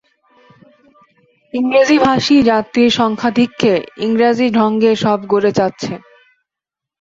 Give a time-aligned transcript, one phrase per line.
[1.53, 3.73] ইংরেজীভাষী যাত্রীর সংখ্যাধিক্যে
[3.97, 5.93] ইংরাজী ঢঙে সব গড়ে যাচ্চে।